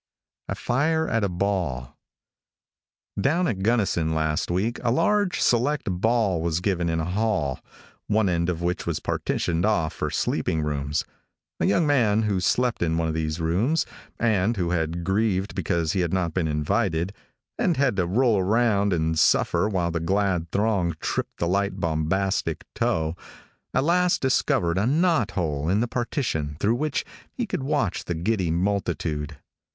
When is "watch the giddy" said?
27.61-28.49